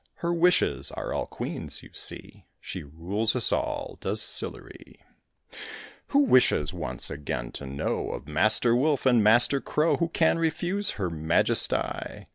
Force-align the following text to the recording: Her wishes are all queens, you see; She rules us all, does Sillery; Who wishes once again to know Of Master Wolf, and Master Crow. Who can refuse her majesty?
Her 0.15 0.33
wishes 0.33 0.89
are 0.93 1.13
all 1.13 1.27
queens, 1.27 1.83
you 1.83 1.91
see; 1.93 2.45
She 2.59 2.81
rules 2.81 3.35
us 3.35 3.51
all, 3.51 3.99
does 4.01 4.19
Sillery; 4.19 4.99
Who 6.07 6.21
wishes 6.23 6.73
once 6.73 7.11
again 7.11 7.51
to 7.51 7.67
know 7.67 8.09
Of 8.09 8.27
Master 8.27 8.75
Wolf, 8.75 9.05
and 9.05 9.23
Master 9.23 9.61
Crow. 9.61 9.97
Who 9.97 10.09
can 10.09 10.39
refuse 10.39 10.93
her 10.97 11.11
majesty? 11.11 12.25